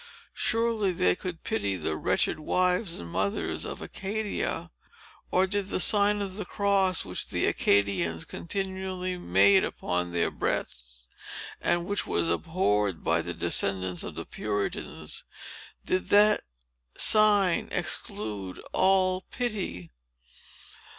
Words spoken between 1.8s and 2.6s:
wretched